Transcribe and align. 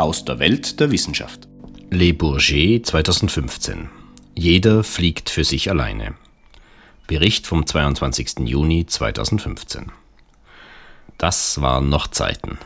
aus 0.00 0.24
der 0.24 0.38
Welt 0.38 0.80
der 0.80 0.90
Wissenschaft. 0.90 1.46
Le 1.90 2.14
Bourget 2.14 2.86
2015. 2.86 3.90
Jeder 4.34 4.82
fliegt 4.82 5.28
für 5.28 5.44
sich 5.44 5.70
alleine. 5.70 6.14
Bericht 7.06 7.46
vom 7.46 7.66
22. 7.66 8.40
Juni 8.46 8.86
2015. 8.86 9.92
Das 11.18 11.60
waren 11.60 11.88
noch 11.88 12.06
Zeiten. 12.06 12.58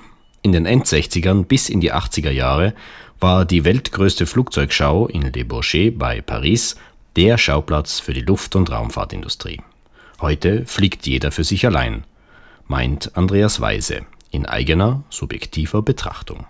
In 0.43 0.53
den 0.53 0.67
End-60ern 0.67 1.45
bis 1.45 1.69
in 1.69 1.81
die 1.81 1.93
80er 1.93 2.31
Jahre 2.31 2.75
war 3.19 3.45
die 3.45 3.65
weltgrößte 3.65 4.27
Flugzeugschau 4.27 5.09
in 5.09 5.23
Le 5.23 5.45
Bourget 5.45 5.99
bei 5.99 6.21
Paris 6.21 6.77
der 7.17 7.39
Schauplatz 7.39 8.01
für 8.01 8.13
die 8.13 8.21
Luft- 8.21 8.55
und 8.55 8.71
Raumfahrtindustrie. 8.71 9.61
Heute 10.21 10.67
fliegt 10.67 11.07
jeder 11.07 11.33
für 11.33 11.45
sich 11.45 11.67
allein, 11.67 12.05
meint 12.69 13.17
Andreas 13.17 13.61
Weise 13.61 14.03
in 14.31 14.47
eigener, 14.47 15.03
subjektiver 15.11 15.83
Betrachtung. 15.83 16.47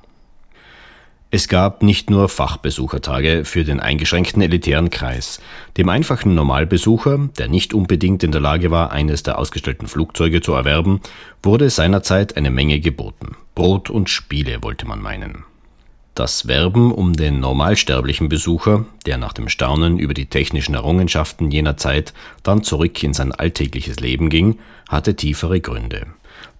Es 1.34 1.48
gab 1.48 1.82
nicht 1.82 2.10
nur 2.10 2.28
Fachbesuchertage 2.28 3.44
für 3.44 3.64
den 3.64 3.80
eingeschränkten 3.80 4.40
elitären 4.40 4.88
Kreis. 4.88 5.40
Dem 5.76 5.88
einfachen 5.88 6.36
Normalbesucher, 6.36 7.28
der 7.36 7.48
nicht 7.48 7.74
unbedingt 7.74 8.22
in 8.22 8.30
der 8.30 8.40
Lage 8.40 8.70
war, 8.70 8.92
eines 8.92 9.24
der 9.24 9.36
ausgestellten 9.36 9.88
Flugzeuge 9.88 10.42
zu 10.42 10.52
erwerben, 10.52 11.00
wurde 11.42 11.70
seinerzeit 11.70 12.36
eine 12.36 12.52
Menge 12.52 12.78
geboten. 12.78 13.34
Brot 13.56 13.90
und 13.90 14.08
Spiele 14.08 14.62
wollte 14.62 14.86
man 14.86 15.02
meinen. 15.02 15.42
Das 16.14 16.46
Werben 16.46 16.92
um 16.92 17.14
den 17.14 17.40
normalsterblichen 17.40 18.28
Besucher, 18.28 18.84
der 19.04 19.18
nach 19.18 19.32
dem 19.32 19.48
Staunen 19.48 19.98
über 19.98 20.14
die 20.14 20.26
technischen 20.26 20.76
Errungenschaften 20.76 21.50
jener 21.50 21.76
Zeit 21.76 22.14
dann 22.44 22.62
zurück 22.62 23.02
in 23.02 23.12
sein 23.12 23.32
alltägliches 23.32 23.98
Leben 23.98 24.28
ging, 24.28 24.60
hatte 24.88 25.16
tiefere 25.16 25.60
Gründe. 25.60 26.06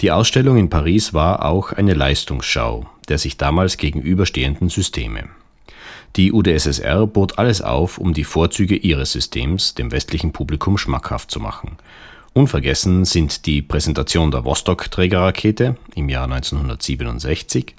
Die 0.01 0.11
Ausstellung 0.11 0.57
in 0.57 0.69
Paris 0.69 1.15
war 1.15 1.45
auch 1.45 1.71
eine 1.71 1.95
Leistungsschau 1.95 2.89
der 3.09 3.19
sich 3.19 3.37
damals 3.37 3.77
gegenüberstehenden 3.77 4.69
Systeme. 4.69 5.29
Die 6.17 6.33
UdSSR 6.33 7.07
bot 7.07 7.39
alles 7.39 7.61
auf, 7.61 7.99
um 7.99 8.15
die 8.15 8.25
Vorzüge 8.25 8.77
ihres 8.77 9.13
Systems 9.13 9.75
dem 9.75 9.91
westlichen 9.91 10.33
Publikum 10.33 10.79
schmackhaft 10.79 11.31
zu 11.31 11.41
machen. 11.41 11.77
Unvergessen 12.33 13.05
sind 13.05 13.47
die 13.47 13.63
Präsentation 13.63 14.31
der 14.31 14.45
Vostok-Trägerrakete 14.45 15.77
im 15.95 16.09
Jahr 16.09 16.25
1967, 16.25 17.75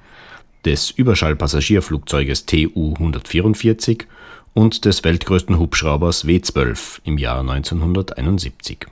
des 0.66 0.92
Überschallpassagierflugzeuges 0.92 2.46
Tu-144 2.46 4.04
und 4.54 4.86
des 4.86 5.04
weltgrößten 5.04 5.60
Hubschraubers 5.60 6.26
W-12 6.26 7.02
im 7.04 7.18
Jahr 7.18 7.42
1971. 7.42 8.88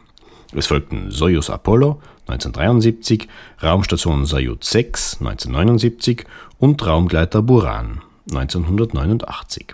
Es 0.55 0.67
folgten 0.67 1.09
Soyuz 1.09 1.49
Apollo 1.49 2.01
1973, 2.27 3.27
Raumstation 3.61 4.25
Soyuz 4.25 4.69
6 4.69 5.17
1979 5.19 6.25
und 6.57 6.85
Raumgleiter 6.85 7.41
Buran 7.41 8.01
1989. 8.31 9.73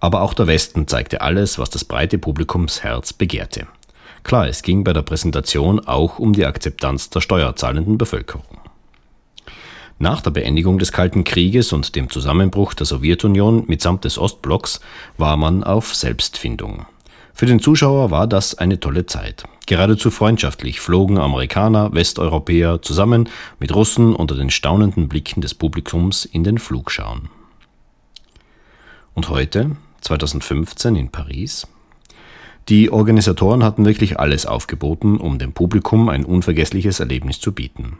Aber 0.00 0.22
auch 0.22 0.34
der 0.34 0.46
Westen 0.46 0.86
zeigte 0.88 1.20
alles, 1.20 1.58
was 1.58 1.70
das 1.70 1.84
breite 1.84 2.18
Publikumsherz 2.18 3.12
begehrte. 3.12 3.66
Klar, 4.22 4.48
es 4.48 4.62
ging 4.62 4.84
bei 4.84 4.92
der 4.92 5.02
Präsentation 5.02 5.80
auch 5.80 6.18
um 6.18 6.32
die 6.32 6.46
Akzeptanz 6.46 7.10
der 7.10 7.20
steuerzahlenden 7.20 7.98
Bevölkerung. 7.98 8.58
Nach 9.98 10.20
der 10.20 10.30
Beendigung 10.30 10.78
des 10.78 10.92
Kalten 10.92 11.24
Krieges 11.24 11.72
und 11.72 11.96
dem 11.96 12.10
Zusammenbruch 12.10 12.74
der 12.74 12.86
Sowjetunion 12.86 13.64
mitsamt 13.66 14.04
des 14.04 14.18
Ostblocks 14.18 14.80
war 15.16 15.36
man 15.36 15.64
auf 15.64 15.94
Selbstfindung. 15.94 16.86
Für 17.38 17.44
den 17.44 17.60
Zuschauer 17.60 18.10
war 18.10 18.26
das 18.26 18.54
eine 18.54 18.80
tolle 18.80 19.04
Zeit. 19.04 19.44
Geradezu 19.66 20.10
freundschaftlich 20.10 20.80
flogen 20.80 21.18
Amerikaner, 21.18 21.92
Westeuropäer 21.92 22.80
zusammen 22.80 23.28
mit 23.60 23.74
Russen 23.74 24.14
unter 24.14 24.34
den 24.34 24.48
staunenden 24.48 25.06
Blicken 25.06 25.42
des 25.42 25.52
Publikums 25.52 26.24
in 26.24 26.44
den 26.44 26.56
Flugschauen. 26.56 27.28
Und 29.12 29.28
heute, 29.28 29.72
2015 30.00 30.96
in 30.96 31.10
Paris, 31.10 31.66
die 32.68 32.90
Organisatoren 32.90 33.62
hatten 33.62 33.84
wirklich 33.84 34.18
alles 34.18 34.44
aufgeboten, 34.44 35.18
um 35.18 35.38
dem 35.38 35.52
Publikum 35.52 36.08
ein 36.08 36.24
unvergessliches 36.24 36.98
Erlebnis 36.98 37.38
zu 37.38 37.52
bieten. 37.52 37.98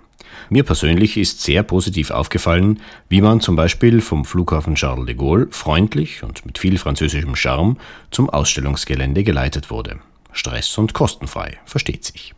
Mir 0.51 0.65
persönlich 0.65 1.17
ist 1.17 1.41
sehr 1.43 1.63
positiv 1.63 2.11
aufgefallen, 2.11 2.81
wie 3.09 3.21
man 3.21 3.41
zum 3.41 3.55
Beispiel 3.57 4.01
vom 4.01 4.25
Flughafen 4.25 4.75
Charles 4.75 5.07
de 5.07 5.15
Gaulle 5.15 5.49
freundlich 5.51 6.23
und 6.23 6.45
mit 6.45 6.59
viel 6.59 6.79
französischem 6.79 7.37
Charme 7.37 7.77
zum 8.11 8.29
Ausstellungsgelände 8.29 9.25
geleitet 9.25 9.71
wurde. 9.71 9.99
Stress- 10.33 10.77
und 10.79 10.93
kostenfrei, 10.93 11.59
versteht 11.65 12.05
sich. 12.05 12.35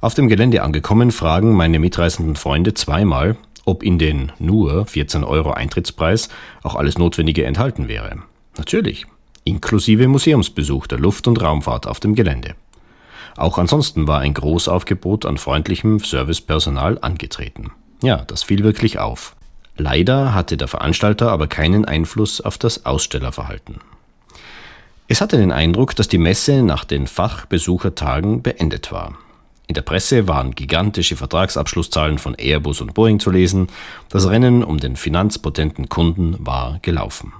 Auf 0.00 0.14
dem 0.14 0.28
Gelände 0.28 0.62
angekommen 0.62 1.10
fragen 1.10 1.54
meine 1.54 1.78
mitreisenden 1.78 2.36
Freunde 2.36 2.74
zweimal, 2.74 3.36
ob 3.64 3.82
in 3.82 3.98
den 3.98 4.32
nur 4.38 4.86
14 4.86 5.24
Euro 5.24 5.50
Eintrittspreis 5.50 6.28
auch 6.62 6.76
alles 6.76 6.98
Notwendige 6.98 7.44
enthalten 7.44 7.88
wäre. 7.88 8.22
Natürlich, 8.56 9.06
inklusive 9.46 10.08
Museumsbesuch 10.08 10.86
der 10.86 10.98
Luft- 10.98 11.26
und 11.26 11.40
Raumfahrt 11.40 11.86
auf 11.86 12.00
dem 12.00 12.14
Gelände. 12.14 12.54
Auch 13.36 13.58
ansonsten 13.58 14.06
war 14.06 14.20
ein 14.20 14.34
Großaufgebot 14.34 15.24
an 15.24 15.38
freundlichem 15.38 16.00
Servicepersonal 16.00 16.98
angetreten. 17.00 17.70
Ja, 18.02 18.18
das 18.26 18.42
fiel 18.42 18.64
wirklich 18.64 18.98
auf. 18.98 19.36
Leider 19.76 20.34
hatte 20.34 20.56
der 20.56 20.68
Veranstalter 20.68 21.30
aber 21.30 21.46
keinen 21.46 21.84
Einfluss 21.84 22.40
auf 22.40 22.58
das 22.58 22.86
Ausstellerverhalten. 22.86 23.78
Es 25.08 25.20
hatte 25.20 25.36
den 25.36 25.52
Eindruck, 25.52 25.94
dass 25.94 26.08
die 26.08 26.18
Messe 26.18 26.62
nach 26.62 26.84
den 26.84 27.06
Fachbesuchertagen 27.06 28.42
beendet 28.42 28.90
war. 28.90 29.16
In 29.68 29.74
der 29.74 29.82
Presse 29.82 30.28
waren 30.28 30.54
gigantische 30.54 31.16
Vertragsabschlusszahlen 31.16 32.18
von 32.18 32.34
Airbus 32.34 32.80
und 32.80 32.94
Boeing 32.94 33.20
zu 33.20 33.30
lesen, 33.30 33.68
das 34.08 34.28
Rennen 34.28 34.64
um 34.64 34.78
den 34.78 34.96
finanzpotenten 34.96 35.88
Kunden 35.88 36.36
war 36.38 36.78
gelaufen. 36.82 37.32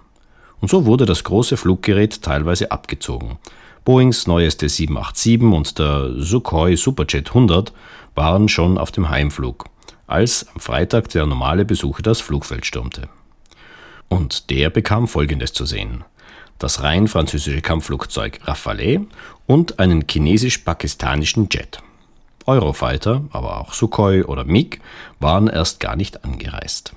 Und 0.60 0.70
so 0.70 0.86
wurde 0.86 1.06
das 1.06 1.24
große 1.24 1.56
Fluggerät 1.56 2.22
teilweise 2.22 2.70
abgezogen. 2.70 3.38
Boeings 3.84 4.26
neueste 4.26 4.68
787 4.68 5.42
und 5.42 5.78
der 5.78 6.12
Sukhoi 6.16 6.76
Superjet 6.76 7.28
100 7.28 7.72
waren 8.14 8.48
schon 8.48 8.78
auf 8.78 8.90
dem 8.90 9.08
Heimflug, 9.08 9.66
als 10.06 10.46
am 10.52 10.60
Freitag 10.60 11.08
der 11.10 11.26
normale 11.26 11.64
Besucher 11.64 12.02
das 12.02 12.20
Flugfeld 12.20 12.66
stürmte. 12.66 13.08
Und 14.08 14.50
der 14.50 14.70
bekam 14.70 15.06
Folgendes 15.06 15.52
zu 15.52 15.66
sehen. 15.66 16.04
Das 16.58 16.82
rein 16.82 17.06
französische 17.06 17.60
Kampfflugzeug 17.60 18.40
Rafale 18.44 19.06
und 19.46 19.78
einen 19.78 20.04
chinesisch-pakistanischen 20.08 21.48
Jet. 21.50 21.82
Eurofighter, 22.46 23.24
aber 23.30 23.60
auch 23.60 23.72
Sukhoi 23.72 24.24
oder 24.24 24.44
MiG 24.44 24.80
waren 25.20 25.48
erst 25.48 25.80
gar 25.80 25.96
nicht 25.96 26.24
angereist. 26.24 26.94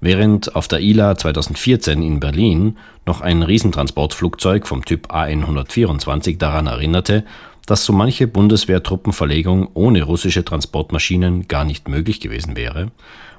Während 0.00 0.54
auf 0.54 0.68
der 0.68 0.80
ILA 0.80 1.16
2014 1.16 2.02
in 2.02 2.20
Berlin 2.20 2.76
noch 3.04 3.20
ein 3.20 3.42
Riesentransportflugzeug 3.42 4.66
vom 4.66 4.84
Typ 4.84 5.12
AN-124 5.12 6.38
daran 6.38 6.68
erinnerte, 6.68 7.24
dass 7.66 7.84
so 7.84 7.92
manche 7.92 8.28
Bundeswehrtruppenverlegung 8.28 9.68
ohne 9.74 10.02
russische 10.02 10.44
Transportmaschinen 10.44 11.48
gar 11.48 11.64
nicht 11.64 11.88
möglich 11.88 12.20
gewesen 12.20 12.56
wäre, 12.56 12.92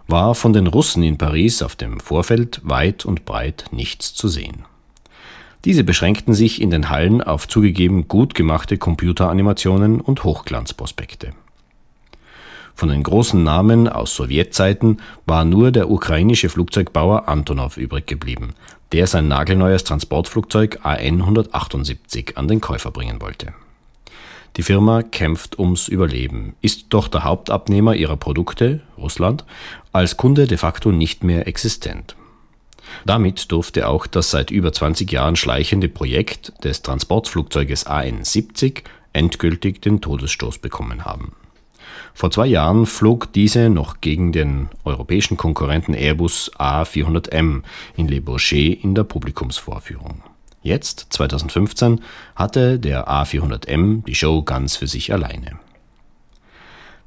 war 0.07 0.35
von 0.35 0.53
den 0.53 0.67
Russen 0.67 1.01
in 1.03 1.17
Paris 1.17 1.61
auf 1.61 1.75
dem 1.75 1.99
Vorfeld 1.99 2.59
weit 2.63 3.05
und 3.05 3.25
breit 3.25 3.65
nichts 3.71 4.13
zu 4.13 4.27
sehen. 4.27 4.65
Diese 5.65 5.83
beschränkten 5.83 6.33
sich 6.33 6.61
in 6.61 6.71
den 6.71 6.89
Hallen 6.89 7.21
auf 7.21 7.47
zugegeben 7.47 8.07
gut 8.07 8.33
gemachte 8.33 8.77
Computeranimationen 8.77 9.99
und 10.01 10.23
Hochglanzprospekte. 10.23 11.31
Von 12.79 12.87
den 12.87 13.03
großen 13.03 13.43
Namen 13.43 13.89
aus 13.89 14.15
Sowjetzeiten 14.15 15.01
war 15.25 15.43
nur 15.43 15.73
der 15.73 15.91
ukrainische 15.91 16.47
Flugzeugbauer 16.47 17.27
Antonov 17.27 17.75
übrig 17.75 18.07
geblieben, 18.07 18.53
der 18.93 19.05
sein 19.05 19.27
nagelneues 19.27 19.83
Transportflugzeug 19.83 20.79
AN 20.83 21.19
178 21.19 22.37
an 22.37 22.47
den 22.47 22.61
Käufer 22.61 22.91
bringen 22.91 23.21
wollte. 23.21 23.51
Die 24.55 24.63
Firma 24.63 25.03
kämpft 25.03 25.59
ums 25.59 25.89
Überleben, 25.89 26.55
ist 26.61 26.85
doch 26.91 27.09
der 27.09 27.25
Hauptabnehmer 27.25 27.95
ihrer 27.95 28.15
Produkte, 28.15 28.79
Russland, 28.97 29.43
als 29.91 30.15
Kunde 30.15 30.47
de 30.47 30.57
facto 30.57 30.93
nicht 30.93 31.21
mehr 31.21 31.47
existent. 31.49 32.15
Damit 33.05 33.51
durfte 33.51 33.89
auch 33.89 34.07
das 34.07 34.31
seit 34.31 34.51
über 34.51 34.71
20 34.71 35.11
Jahren 35.11 35.35
schleichende 35.35 35.89
Projekt 35.89 36.53
des 36.63 36.81
Transportflugzeuges 36.81 37.87
AN 37.87 38.23
70 38.23 38.85
endgültig 39.11 39.81
den 39.81 39.99
Todesstoß 39.99 40.59
bekommen 40.59 41.03
haben. 41.03 41.33
Vor 42.13 42.31
zwei 42.31 42.47
Jahren 42.47 42.85
flog 42.85 43.31
diese 43.33 43.69
noch 43.69 44.01
gegen 44.01 44.31
den 44.31 44.69
europäischen 44.83 45.37
Konkurrenten 45.37 45.93
Airbus 45.93 46.51
A400M 46.57 47.63
in 47.95 48.07
Le 48.07 48.21
Bourget 48.21 48.83
in 48.83 48.95
der 48.95 49.03
Publikumsvorführung. 49.03 50.23
Jetzt, 50.61 51.07
2015, 51.11 52.01
hatte 52.35 52.79
der 52.79 53.07
A400M 53.07 54.03
die 54.05 54.15
Show 54.15 54.43
ganz 54.43 54.75
für 54.75 54.87
sich 54.87 55.13
alleine. 55.13 55.59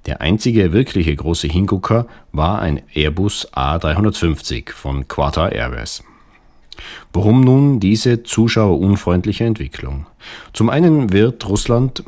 Der 0.07 0.21
einzige 0.21 0.73
wirkliche 0.73 1.15
große 1.15 1.47
Hingucker 1.47 2.07
war 2.33 2.61
ein 2.61 2.83
Airbus 2.93 3.53
A350 3.53 4.73
von 4.73 5.07
Qatar 5.07 5.53
Airways. 5.53 6.03
Warum 7.13 7.43
nun 7.43 7.79
diese 7.79 8.23
zuschauerunfreundliche 8.23 9.45
Entwicklung? 9.45 10.07
Zum 10.53 10.71
einen 10.71 11.13
wird 11.13 11.47
Russland 11.49 12.03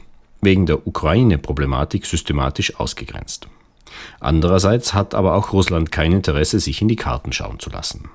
wegen 0.44 0.66
der 0.66 0.86
Ukraine-Problematik 0.86 2.06
systematisch 2.06 2.78
ausgegrenzt. 2.78 3.48
Andererseits 4.20 4.94
hat 4.94 5.14
aber 5.14 5.34
auch 5.34 5.52
Russland 5.52 5.92
kein 5.92 6.12
Interesse, 6.12 6.60
sich 6.60 6.82
in 6.82 6.88
die 6.88 6.96
Karten 6.96 7.32
schauen 7.32 7.58
zu 7.58 7.70
lassen. 7.70 8.08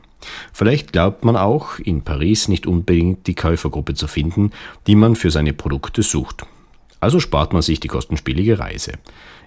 Vielleicht 0.51 0.91
glaubt 0.91 1.23
man 1.23 1.37
auch, 1.37 1.79
in 1.79 2.01
Paris 2.01 2.47
nicht 2.47 2.67
unbedingt 2.67 3.27
die 3.27 3.35
Käufergruppe 3.35 3.93
zu 3.93 4.07
finden, 4.07 4.51
die 4.87 4.95
man 4.95 5.15
für 5.15 5.31
seine 5.31 5.53
Produkte 5.53 6.03
sucht. 6.03 6.45
Also 6.99 7.21
spart 7.21 7.53
man 7.53 7.61
sich 7.61 7.79
die 7.79 7.87
kostenspielige 7.87 8.59
Reise. 8.59 8.93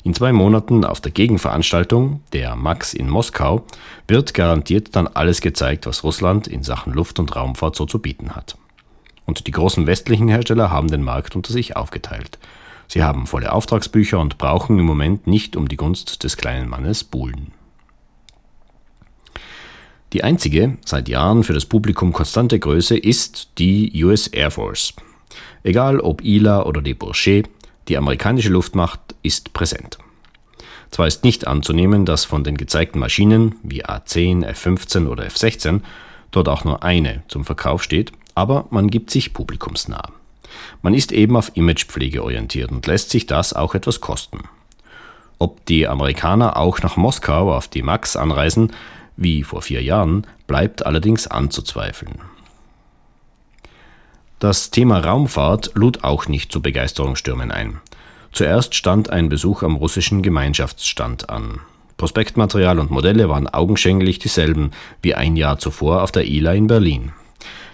In 0.05 0.15
zwei 0.15 0.33
Monaten 0.33 0.85
auf 0.85 1.01
der 1.01 1.13
Gegenveranstaltung, 1.13 2.23
der 2.33 2.57
Max 2.57 2.95
in 2.95 3.09
Moskau, 3.09 3.65
wird 4.09 4.33
garantiert 4.33 4.97
dann 4.97 5.07
alles 5.07 5.43
gezeigt, 5.43 5.87
was 5.87 6.03
Russland 6.03 6.47
in 6.47 6.63
Sachen 6.63 6.95
Luft- 6.95 7.19
und 7.19 7.37
Raumfahrt 7.37 7.77
so 7.77 7.85
zu 7.85 7.99
bieten 7.99 8.35
hat. 8.35 8.57
Und 9.27 9.47
die 9.47 9.53
großen 9.53 9.87
westlichen 9.87 10.29
Hersteller 10.29 10.71
haben 10.71 10.89
den 10.89 11.03
Markt 11.03 11.37
unter 11.37 11.53
sich 11.53 11.77
aufgeteilt. 11.77 12.39
Sie 12.93 13.03
haben 13.03 13.27
volle 13.27 13.55
Auftragsbücher 13.55 14.21
und 14.21 14.37
brauchen 14.37 14.79
im 14.79 14.85
Moment 14.85 15.27
nicht 15.27 15.57
um 15.57 15.67
die 15.67 15.79
Gunst 15.79 16.25
des 16.25 16.37
kleinen 16.37 16.69
Mannes 16.69 17.05
buhlen. 17.05 17.53
Die 20.13 20.23
einzige, 20.23 20.77
seit 20.85 21.09
Jahren 21.09 21.43
für 21.43 21.55
das 21.55 21.65
Publikum 21.65 22.13
konstante 22.13 22.59
Größe 22.59 22.99
ist 22.99 23.53
die 23.57 24.05
US 24.05 24.27
Air 24.27 24.51
Force. 24.51 24.93
Egal 25.63 26.01
ob 26.01 26.23
ILA 26.23 26.67
oder 26.67 26.83
de 26.83 26.93
Bourget, 26.93 27.49
die 27.89 27.97
amerikanische 27.97 28.51
Luftmacht 28.51 29.01
ist 29.23 29.55
präsent. 29.55 29.97
Zwar 30.91 31.07
ist 31.07 31.25
nicht 31.25 31.47
anzunehmen, 31.47 32.05
dass 32.05 32.27
von 32.27 32.45
den 32.45 32.59
gezeigten 32.59 32.99
Maschinen 32.99 33.55
wie 33.63 33.87
A10, 33.87 34.45
F15 34.45 35.09
oder 35.09 35.25
F16 35.25 35.81
dort 36.31 36.47
auch 36.47 36.65
nur 36.65 36.83
eine 36.83 37.23
zum 37.29 37.47
Verkauf 37.47 37.83
steht, 37.83 38.13
aber 38.35 38.67
man 38.69 38.89
gibt 38.89 39.11
sich 39.11 39.33
publikumsnah. 39.33 40.13
Man 40.83 40.95
ist 40.95 41.13
eben 41.13 41.37
auf 41.37 41.53
Imagepflege 41.55 42.23
orientiert 42.23 42.71
und 42.71 42.87
lässt 42.87 43.11
sich 43.11 43.27
das 43.27 43.53
auch 43.53 43.75
etwas 43.75 44.01
kosten. 44.01 44.41
Ob 45.39 45.65
die 45.67 45.89
Amerikaner 45.89 46.57
auch 46.57 46.81
nach 46.83 46.97
Moskau 46.97 47.53
auf 47.53 47.69
die 47.69 47.83
MAX 47.83 48.17
anreisen, 48.17 48.73
wie 49.17 49.43
vor 49.43 49.63
vier 49.63 49.83
Jahren, 49.83 50.27
bleibt 50.47 50.87
allerdings 50.87 51.27
anzuzweifeln. 51.27 52.21
Das 54.39 54.71
Thema 54.71 54.99
Raumfahrt 54.99 55.73
lud 55.75 56.03
auch 56.03 56.27
nicht 56.27 56.51
zu 56.51 56.63
Begeisterungsstürmen 56.63 57.53
ein. 57.53 57.81
Zuerst 58.33 58.75
stand 58.75 59.11
ein 59.11 59.29
Besuch 59.29 59.63
am 59.63 59.77
russischen 59.77 60.23
Gemeinschaftsstand 60.23 61.31
an. 61.31 61.61
Prospektmaterial 61.97 62.81
und 62.81 62.91
Modelle 62.91 63.29
waren 63.29 63.47
augenschänglich 63.47 64.19
dieselben 64.19 64.73
wie 65.03 65.15
ein 65.15 65.37
Jahr 65.37 65.59
zuvor 65.59 66.03
auf 66.03 66.11
der 66.11 66.25
ILA 66.27 66.55
in 66.55 66.67
Berlin. 66.67 67.13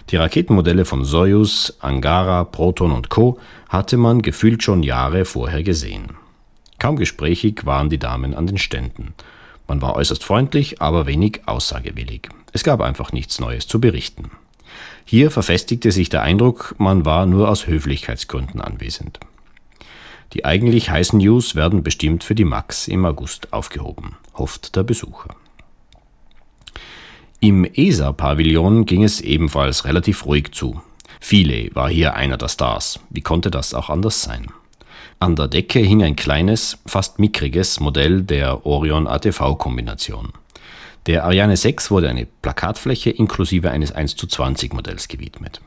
Die 0.09 0.15
Raketenmodelle 0.15 0.85
von 0.85 1.05
Soyuz, 1.05 1.77
Angara, 1.79 2.43
Proton 2.43 2.91
und 2.91 3.09
Co. 3.09 3.37
hatte 3.67 3.95
man 3.95 4.23
gefühlt 4.23 4.63
schon 4.63 4.81
Jahre 4.81 5.23
vorher 5.23 5.61
gesehen. 5.61 6.17
Kaum 6.79 6.95
gesprächig 6.95 7.65
waren 7.65 7.91
die 7.91 7.99
Damen 7.99 8.33
an 8.33 8.47
den 8.47 8.57
Ständen. 8.57 9.13
Man 9.67 9.83
war 9.83 9.95
äußerst 9.95 10.23
freundlich, 10.23 10.81
aber 10.81 11.05
wenig 11.05 11.41
aussagewillig. 11.45 12.29
Es 12.53 12.63
gab 12.63 12.81
einfach 12.81 13.11
nichts 13.11 13.39
Neues 13.39 13.67
zu 13.67 13.79
berichten. 13.79 14.31
Hier 15.05 15.29
verfestigte 15.29 15.91
sich 15.91 16.09
der 16.09 16.23
Eindruck, 16.23 16.73
man 16.79 17.05
war 17.05 17.27
nur 17.27 17.47
aus 17.47 17.67
Höflichkeitsgründen 17.67 18.61
anwesend. 18.61 19.19
Die 20.33 20.43
eigentlich 20.43 20.89
heißen 20.89 21.19
News 21.19 21.53
werden 21.53 21.83
bestimmt 21.83 22.23
für 22.23 22.35
die 22.35 22.45
Max 22.45 22.87
im 22.87 23.05
August 23.05 23.53
aufgehoben, 23.53 24.17
hofft 24.33 24.75
der 24.75 24.83
Besucher. 24.83 25.35
Im 27.41 27.63
ESA-Pavillon 27.63 28.85
ging 28.85 29.01
es 29.01 29.21
ebenfalls 29.21 29.85
relativ 29.85 30.25
ruhig 30.25 30.51
zu. 30.51 30.81
Viele 31.21 31.73
war 31.73 31.89
hier 31.89 32.15
einer 32.15 32.35
der 32.35 32.49
Stars. 32.49 32.99
Wie 33.09 33.21
konnte 33.21 33.49
das 33.49 33.73
auch 33.73 33.89
anders 33.89 34.23
sein? 34.23 34.47
An 35.21 35.37
der 35.37 35.47
Decke 35.47 35.79
hing 35.79 36.03
ein 36.03 36.17
kleines, 36.17 36.79
fast 36.85 37.17
mickriges 37.17 37.79
Modell 37.79 38.23
der 38.23 38.65
Orion 38.65 39.07
ATV-Kombination. 39.07 40.33
Der 41.05 41.23
Ariane 41.23 41.55
6 41.55 41.91
wurde 41.91 42.09
eine 42.09 42.25
Plakatfläche 42.25 43.09
inklusive 43.09 43.71
eines 43.71 43.93
1 43.93 44.17
zu 44.17 44.27
20 44.27 44.73
Modells 44.73 45.07
gewidmet. 45.07 45.61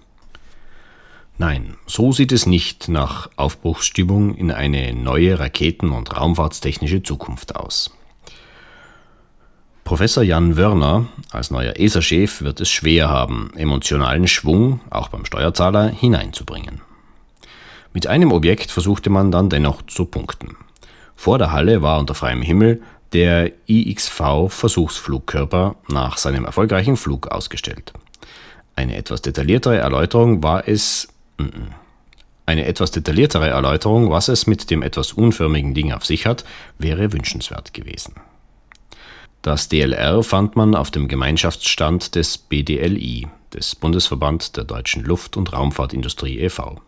Nein, 1.39 1.79
so 1.87 2.13
sieht 2.13 2.33
es 2.33 2.45
nicht 2.45 2.89
nach 2.89 3.31
Aufbruchsstimmung 3.37 4.35
in 4.35 4.51
eine 4.51 4.93
neue 4.93 5.39
Raketen- 5.39 5.93
und 5.93 6.15
Raumfahrtstechnische 6.15 7.03
Zukunft 7.03 7.57
aus. 7.57 7.97
Professor 9.93 10.23
Jan 10.23 10.57
Wörner 10.57 11.05
als 11.33 11.51
neuer 11.51 11.75
ESA-Chef 11.77 12.41
wird 12.41 12.63
es 12.63 12.71
schwer 12.71 13.11
haben, 13.11 13.51
emotionalen 13.57 14.27
Schwung, 14.27 14.81
auch 14.89 15.09
beim 15.09 15.27
Steuerzahler, 15.27 15.89
hineinzubringen. 15.89 16.81
Mit 17.93 18.07
einem 18.07 18.33
Objekt 18.33 18.71
versuchte 18.71 19.11
man 19.11 19.31
dann 19.31 19.51
dennoch 19.51 19.83
zu 19.83 20.07
punkten. 20.07 20.57
Vor 21.15 21.37
der 21.37 21.53
Halle 21.53 21.83
war 21.83 21.99
unter 21.99 22.15
freiem 22.15 22.41
Himmel 22.41 22.81
der 23.13 23.53
IXV-Versuchsflugkörper 23.69 25.77
nach 25.89 26.17
seinem 26.17 26.47
erfolgreichen 26.47 26.97
Flug 26.97 27.29
ausgestellt. 27.29 27.93
Eine 28.75 28.97
etwas 28.97 29.21
detailliertere 29.21 29.77
Erläuterung 29.77 30.43
war 30.43 30.67
es. 30.67 31.09
Eine 32.47 32.65
etwas 32.65 32.93
detailliertere 32.93 33.51
Erläuterung, 33.51 34.11
was 34.11 34.29
es 34.29 34.47
mit 34.47 34.71
dem 34.71 34.81
etwas 34.81 35.13
unförmigen 35.13 35.75
Ding 35.75 35.93
auf 35.93 36.07
sich 36.07 36.25
hat, 36.25 36.47
wäre 36.79 37.13
wünschenswert 37.13 37.75
gewesen. 37.75 38.15
Das 39.43 39.69
DLR 39.69 40.23
fand 40.23 40.55
man 40.55 40.77
auf 40.77 40.93
dem 40.93 41.09
Gemeinschaftsstand 41.09 42.15
des 42.15 42.39
BDLI, 42.39 43.27
des 43.53 43.75
Bundesverband 43.75 44.57
der 44.57 44.63
deutschen 44.63 45.03
Luft- 45.03 45.37
und 45.37 45.53
Raumfahrtindustrie 45.53 46.39
e.V. 46.39 46.81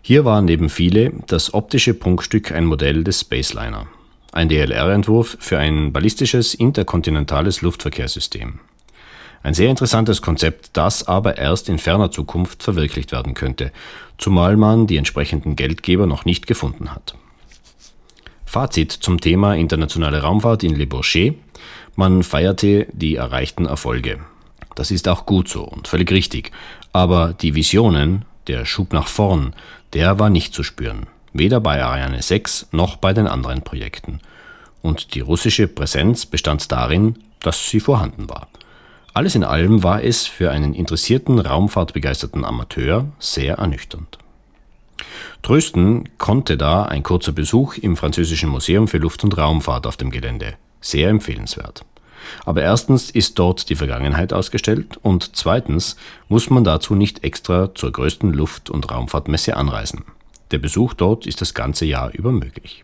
Hier 0.00 0.24
war 0.24 0.42
neben 0.42 0.68
viele 0.68 1.12
das 1.26 1.52
optische 1.52 1.94
Prunkstück 1.94 2.52
ein 2.52 2.66
Modell 2.66 3.02
des 3.02 3.22
Spaceliner, 3.22 3.88
ein 4.30 4.48
DLR-Entwurf 4.48 5.38
für 5.40 5.58
ein 5.58 5.92
ballistisches 5.92 6.54
interkontinentales 6.54 7.62
Luftverkehrssystem. 7.62 8.60
Ein 9.42 9.54
sehr 9.54 9.70
interessantes 9.70 10.22
Konzept, 10.22 10.70
das 10.74 11.08
aber 11.08 11.36
erst 11.36 11.68
in 11.68 11.78
ferner 11.78 12.12
Zukunft 12.12 12.62
verwirklicht 12.62 13.10
werden 13.10 13.34
könnte, 13.34 13.72
zumal 14.18 14.56
man 14.56 14.86
die 14.86 14.98
entsprechenden 14.98 15.56
Geldgeber 15.56 16.06
noch 16.06 16.24
nicht 16.24 16.46
gefunden 16.46 16.94
hat. 16.94 17.16
Fazit 18.50 18.90
zum 18.90 19.20
Thema 19.20 19.54
internationale 19.54 20.22
Raumfahrt 20.22 20.64
in 20.64 20.74
Le 20.74 20.84
Bourget. 20.84 21.36
Man 21.94 22.24
feierte 22.24 22.88
die 22.90 23.14
erreichten 23.14 23.64
Erfolge. 23.64 24.18
Das 24.74 24.90
ist 24.90 25.06
auch 25.06 25.24
gut 25.24 25.48
so 25.48 25.62
und 25.62 25.86
völlig 25.86 26.10
richtig. 26.10 26.50
Aber 26.92 27.32
die 27.32 27.54
Visionen, 27.54 28.24
der 28.48 28.64
Schub 28.66 28.92
nach 28.92 29.06
vorn, 29.06 29.54
der 29.92 30.18
war 30.18 30.30
nicht 30.30 30.52
zu 30.52 30.64
spüren. 30.64 31.06
Weder 31.32 31.60
bei 31.60 31.80
Ariane 31.80 32.20
6 32.20 32.70
noch 32.72 32.96
bei 32.96 33.12
den 33.12 33.28
anderen 33.28 33.62
Projekten. 33.62 34.18
Und 34.82 35.14
die 35.14 35.20
russische 35.20 35.68
Präsenz 35.68 36.26
bestand 36.26 36.72
darin, 36.72 37.20
dass 37.38 37.70
sie 37.70 37.78
vorhanden 37.78 38.28
war. 38.28 38.48
Alles 39.14 39.36
in 39.36 39.44
allem 39.44 39.84
war 39.84 40.02
es 40.02 40.26
für 40.26 40.50
einen 40.50 40.74
interessierten, 40.74 41.38
raumfahrtbegeisterten 41.38 42.44
Amateur 42.44 43.06
sehr 43.20 43.58
ernüchternd. 43.58 44.18
Trösten 45.42 46.08
konnte 46.18 46.56
da 46.56 46.84
ein 46.84 47.02
kurzer 47.02 47.32
Besuch 47.32 47.76
im 47.78 47.96
Französischen 47.96 48.50
Museum 48.50 48.88
für 48.88 48.98
Luft- 48.98 49.24
und 49.24 49.36
Raumfahrt 49.36 49.86
auf 49.86 49.96
dem 49.96 50.10
Gelände. 50.10 50.54
Sehr 50.80 51.08
empfehlenswert. 51.08 51.84
Aber 52.44 52.62
erstens 52.62 53.10
ist 53.10 53.38
dort 53.38 53.70
die 53.70 53.74
Vergangenheit 53.74 54.32
ausgestellt 54.32 54.98
und 55.02 55.36
zweitens 55.36 55.96
muss 56.28 56.50
man 56.50 56.64
dazu 56.64 56.94
nicht 56.94 57.24
extra 57.24 57.74
zur 57.74 57.92
größten 57.92 58.32
Luft- 58.32 58.70
und 58.70 58.90
Raumfahrtmesse 58.90 59.56
anreisen. 59.56 60.04
Der 60.50 60.58
Besuch 60.58 60.94
dort 60.94 61.26
ist 61.26 61.40
das 61.40 61.54
ganze 61.54 61.86
Jahr 61.86 62.12
über 62.12 62.32
möglich. 62.32 62.82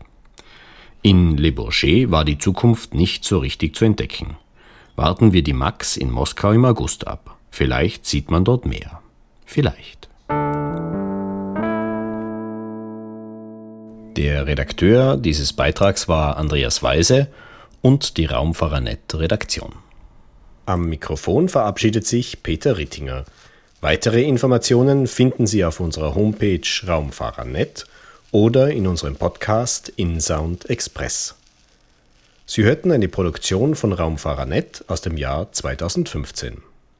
In 1.01 1.37
Le 1.37 1.51
Bourget 1.51 2.11
war 2.11 2.25
die 2.25 2.37
Zukunft 2.37 2.93
nicht 2.93 3.23
so 3.23 3.37
richtig 3.37 3.75
zu 3.75 3.85
entdecken. 3.85 4.37
Warten 4.95 5.31
wir 5.31 5.43
die 5.43 5.53
Max 5.53 5.95
in 5.95 6.09
Moskau 6.09 6.51
im 6.51 6.65
August 6.65 7.07
ab. 7.07 7.37
Vielleicht 7.51 8.05
sieht 8.05 8.31
man 8.31 8.43
dort 8.43 8.65
mehr. 8.65 9.01
Vielleicht. 9.45 10.06
Der 14.17 14.47
Redakteur 14.47 15.15
dieses 15.15 15.53
Beitrags 15.53 16.07
war 16.07 16.37
Andreas 16.37 16.81
Weise 16.81 17.27
und 17.83 18.17
die 18.17 18.25
Raumfahrernet 18.25 19.13
Redaktion. 19.13 19.73
Am 20.65 20.89
Mikrofon 20.89 21.49
verabschiedet 21.49 22.07
sich 22.07 22.41
Peter 22.41 22.79
Rittinger. 22.79 23.25
Weitere 23.79 24.23
Informationen 24.23 25.05
finden 25.05 25.45
Sie 25.45 25.63
auf 25.63 25.79
unserer 25.79 26.15
Homepage 26.15 26.67
Raumfahrernet 26.87 27.85
oder 28.31 28.71
in 28.71 28.87
unserem 28.87 29.17
Podcast 29.17 29.89
InSound 29.89 30.67
Express. 30.67 31.35
Sie 32.47 32.63
hörten 32.63 32.91
eine 32.91 33.09
Produktion 33.09 33.75
von 33.75 33.93
Raumfahrernet 33.93 34.83
aus 34.87 35.01
dem 35.01 35.15
Jahr 35.17 35.51
2015. 35.51 36.63